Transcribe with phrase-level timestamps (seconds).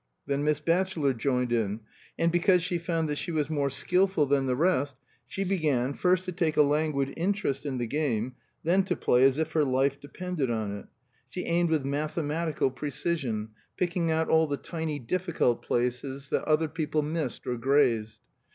[0.25, 1.81] Then Miss Batchelor joined in;
[2.17, 6.25] and, because she found that she was more skillful than the rest, she began, first
[6.25, 8.33] to take a languid interest in the game,
[8.63, 10.87] then to play as if her life depended on it.
[11.29, 17.03] She aimed with mathematical precision, picking out all the tiny difficult places that other people
[17.03, 18.21] missed or grazed.